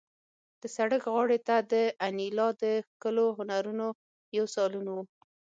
د 0.61 0.63
سړک 0.75 1.01
غاړې 1.13 1.39
ته 1.47 1.55
د 1.71 1.73
انیلا 2.07 2.47
د 2.63 2.63
ښکلو 2.89 3.25
هنرونو 3.37 3.87
یو 4.37 4.45
سالون 4.55 4.85
و 4.91 4.95